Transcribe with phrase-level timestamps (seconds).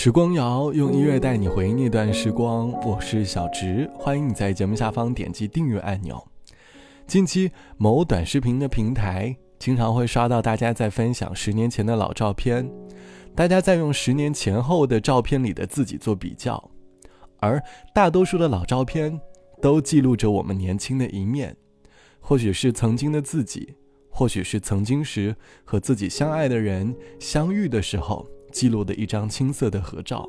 [0.00, 6.24] 时光谣用音乐带你回忆那段时光，我是小植，欢迎你在节目下方点击订阅按钮。
[7.08, 12.70] 近期某短视频的平台经常会刷到大家在分享十年前的老照片，
[13.34, 16.70] 大家在用十年前后的照片里的自己做比较，
[17.40, 17.60] 而
[17.92, 19.20] 大多数的老照片
[19.60, 21.56] 都记录着我们年轻的一面，
[22.20, 23.74] 或许是曾经的自己，
[24.08, 25.34] 或许是曾经时
[25.64, 28.24] 和自己相爱的人相遇的时候。
[28.52, 30.28] 记录的一张青涩的合照，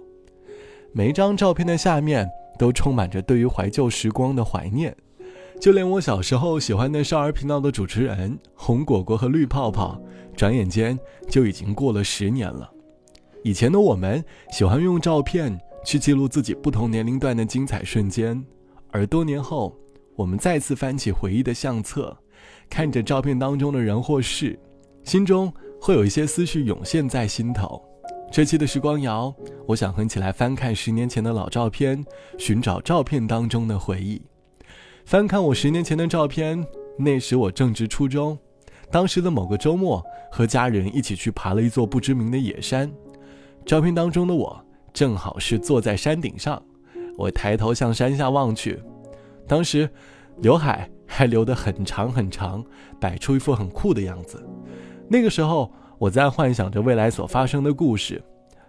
[0.92, 4.96] 每一张照片的下面都充满着对于怀旧时光的怀念，
[5.60, 10.02] 就连我小时候喜欢的少儿频道的主持人红果果和绿泡泡，
[10.36, 10.98] 转眼间
[11.30, 12.70] 就已经过了十年了。
[13.44, 18.44] 以前的我们喜欢用照片去记录自己不同年龄段的精彩瞬间，
[18.92, 19.78] 而多年后，
[20.16, 22.18] 我们再次翻起回忆的相册，
[22.70, 24.60] 看着照片当中的人或事，
[25.04, 27.82] 心中会有一些思绪涌现在心头。
[28.32, 29.34] 这期的时光谣，
[29.66, 32.06] 我想和你起来翻看十年前的老照片，
[32.38, 34.22] 寻找照片当中的回忆。
[35.04, 36.64] 翻看我十年前的照片，
[36.96, 38.38] 那时我正值初中，
[38.92, 42.92] 当时的某个周末，和家人一起去爬了一座不知名的野山。
[43.66, 44.64] 照片当中的我，
[44.94, 46.62] 正好是坐在山顶上，
[47.18, 48.80] 我抬头向山下望去，
[49.48, 49.90] 当时
[50.38, 52.64] 刘海还留得很长很长，
[53.02, 54.48] 摆出一副很酷的样子。
[55.10, 55.74] 那个时候。
[56.00, 58.24] 我在幻想着未来所发生的故事，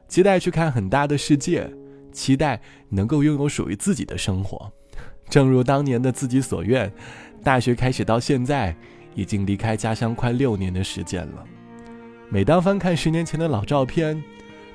[0.08, 1.70] 期待去看很大的世界，
[2.10, 4.70] 期待能够拥有属于自己的生活。
[5.28, 6.92] 正如当年的自己所愿，
[7.44, 8.74] 大学开始到现在，
[9.14, 11.44] 已经离开家乡快六年的时间了。
[12.28, 14.20] 每当翻看十年前的老照片，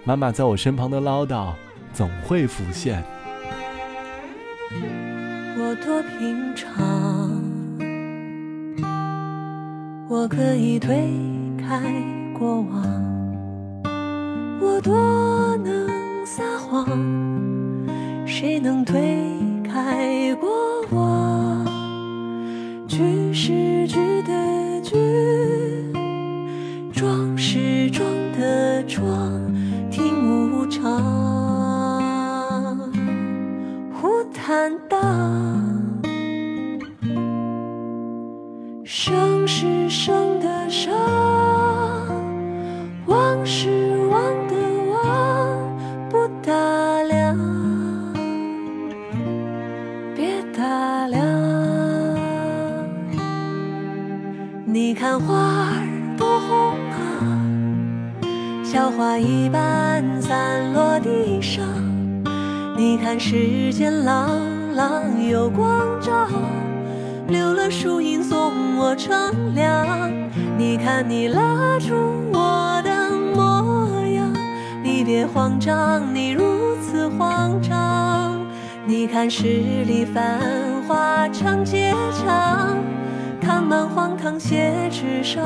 [0.06, 1.54] 妈妈在我身旁的唠叨
[1.92, 3.04] 总会浮现。
[5.58, 7.44] 我多平常，
[10.10, 11.10] 我可以推
[11.60, 12.25] 开。
[12.38, 12.68] 过往，
[14.60, 14.94] 我多
[15.64, 16.86] 能撒谎，
[18.28, 19.26] 谁能推
[19.64, 20.50] 开过
[20.92, 21.66] 往？
[22.90, 23.54] 句是
[59.16, 61.64] 花一般散落地上。
[62.76, 64.42] 你看世间朗
[64.74, 66.28] 朗有光照，
[67.30, 70.12] 留了树荫送我乘凉。
[70.58, 71.96] 你看你拉住
[72.34, 74.34] 我的模样，
[74.84, 78.46] 你别慌张，你如此慌张。
[78.86, 80.42] 你看十里繁
[80.90, 82.76] 华长街长。
[83.40, 85.46] 看满荒唐写纸上，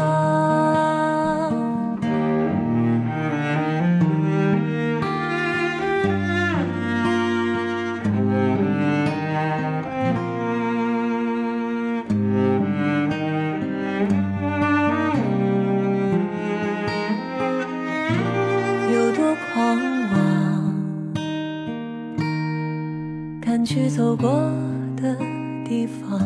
[25.69, 26.19] 地方。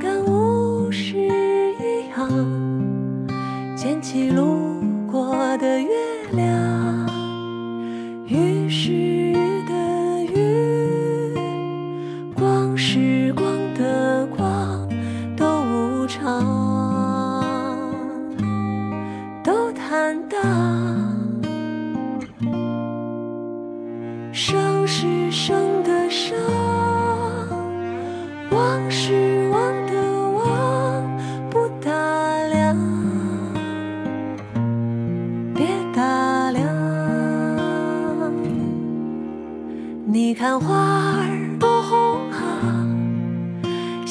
[0.00, 2.30] 跟雾是一样
[3.74, 4.80] 捡起路
[5.10, 5.88] 过的月
[6.34, 7.10] 亮，
[8.28, 9.34] 雨是雨
[9.66, 9.74] 的
[10.22, 11.34] 雨，
[12.36, 13.44] 光是光
[13.76, 14.88] 的光，
[15.36, 16.40] 都无常，
[19.42, 20.40] 都坦荡，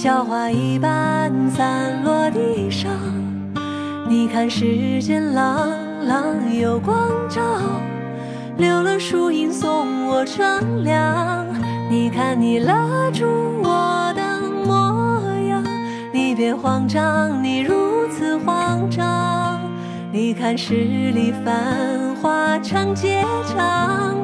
[0.04, 2.92] 小花一般散落地上。
[4.10, 5.70] 你看世间朗
[6.06, 7.42] 朗有光照，
[8.58, 11.48] 留了树荫送我乘凉。
[11.90, 13.24] 你看你拉住
[13.64, 15.64] 我的模样，
[16.12, 19.58] 你别慌张，你如此慌张。
[20.12, 23.24] 你看十里繁华长街
[23.56, 24.18] 长。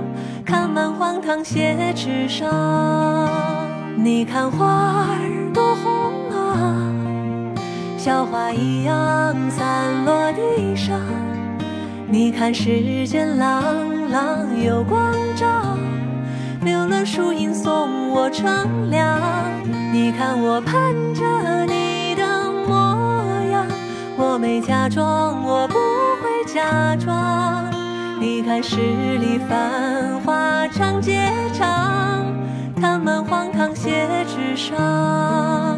[0.45, 2.49] 看满荒唐写纸上，
[4.01, 6.87] 你看花儿多红啊，
[7.97, 10.97] 小花一样散落地上。
[12.07, 13.61] 你看世间朗
[14.09, 15.45] 朗有光照，
[16.61, 19.19] 留了树荫送我乘凉。
[19.91, 23.67] 你看我盼着你的模样，
[24.17, 25.75] 我没假装，我不
[26.23, 27.69] 会假装。
[28.17, 32.25] 你看十里繁华长街长，
[32.79, 35.77] 看满荒唐写纸上。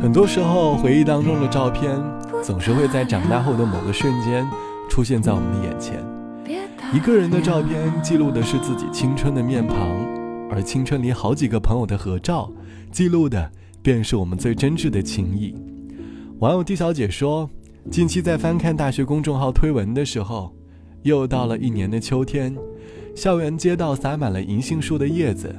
[0.00, 1.98] 很多时候，回忆当中的照片，
[2.42, 4.46] 总是会在长大后的某个瞬间
[4.88, 6.04] 出现在我们的眼前。
[6.92, 9.76] 一个人的照片记录的是自己青春的面庞，
[10.50, 12.50] 而青春里好几个朋友的合照，
[12.92, 13.50] 记录的
[13.82, 15.54] 便是我们最真挚的情谊。
[16.38, 17.50] 网友 D 小姐说，
[17.90, 20.54] 近期在翻看大学公众号推文的时候，
[21.02, 22.54] 又到了一年的秋天，
[23.14, 25.54] 校园街道洒满了银杏树的叶子。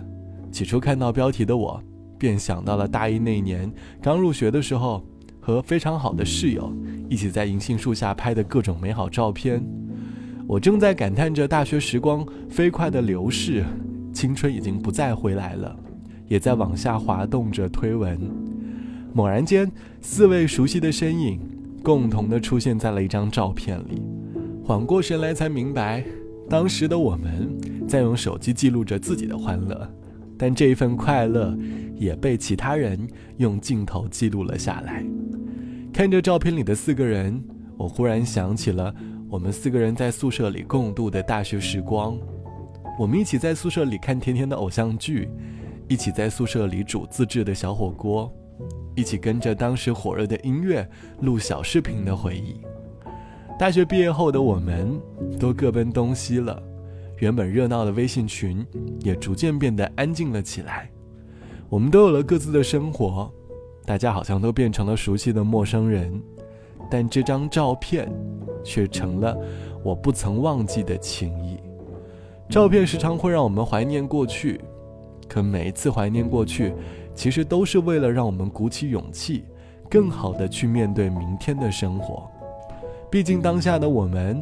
[0.51, 1.81] 起初看到标题的我。
[2.19, 3.71] 便想到了大一那年
[4.01, 5.06] 刚入学的时候，
[5.39, 6.74] 和非常好的室友
[7.07, 9.63] 一起在银杏树下拍的各种美好照片。
[10.47, 13.63] 我正在感叹着大学时光飞快的流逝，
[14.12, 15.77] 青春已经不再回来了，
[16.27, 18.19] 也在往下滑动着推文。
[19.13, 19.71] 猛然间，
[20.01, 21.39] 四位熟悉的身影
[21.88, 24.01] 共同的出现在了一张照片里。
[24.62, 26.04] 缓过神来，才明白，
[26.50, 27.57] 当时的我们
[27.88, 29.89] 在用手机记录着自己的欢乐。
[30.38, 31.57] 但这一份快乐
[31.95, 33.07] 也被其他人
[33.38, 35.01] 用镜头记录了下来。
[35.94, 37.42] 看着照片里的四个人，
[37.78, 38.94] 我忽然想起了
[39.30, 42.18] 我们四个人在宿舍里共度的大学时光。
[43.00, 45.30] 我们一起在宿舍里看甜甜的偶像剧，
[45.88, 48.30] 一起在宿舍里煮自制的小火锅，
[48.97, 50.85] 一起跟着当时火热的音乐
[51.21, 52.59] 录小视频的回忆。
[53.57, 54.99] 大学毕业后的我们，
[55.39, 56.59] 都各奔东西了。
[57.19, 58.65] 原本热闹的微信群
[59.01, 60.89] 也逐渐变得安静了起来，
[61.69, 63.31] 我们都有了各自的生活，
[63.85, 66.19] 大家好像都变成了熟悉的陌生人，
[66.89, 68.11] 但这张照片
[68.63, 69.38] 却成了
[69.83, 71.59] 我不曾忘记的情谊。
[72.50, 74.59] 照片时常会让我们怀念过去，
[75.27, 76.73] 可每一次怀念过去，
[77.17, 79.43] 其实都是为了让我们鼓起勇气，
[79.89, 82.31] 更好的去面对明天的生活。
[83.11, 84.41] 毕竟当下的我们。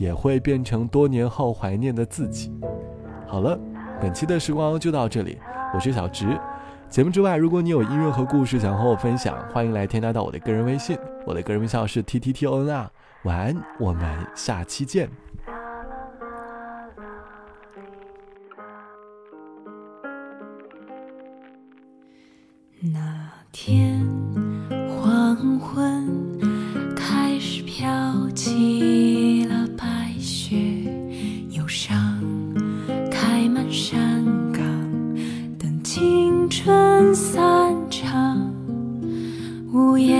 [0.00, 2.50] 也会变成多年后怀念的自己。
[3.26, 3.60] 好了，
[4.00, 5.36] 本期的时光就到这里，
[5.74, 6.40] 我是小直。
[6.88, 10.96] 节目之外，如果你有音乐和故事想和我分享，欢迎来添加到我的个人微信，
[11.26, 12.90] 我的个人微信号是 t t t o n r。
[13.24, 15.06] 晚安，我们下期见。
[23.52, 24.00] 天
[24.88, 26.06] 黄昏
[26.94, 27.90] 开始飘
[28.30, 30.56] 起了白雪
[31.50, 32.20] 忧伤
[33.10, 34.62] 开满山岗
[35.58, 38.54] 等青春散场
[39.72, 40.19] 无言